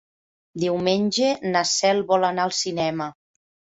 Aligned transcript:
Diumenge 0.61 1.29
na 1.51 1.63
Cel 1.73 2.03
vol 2.13 2.27
anar 2.31 2.47
al 2.49 2.57
cinema. 2.65 3.11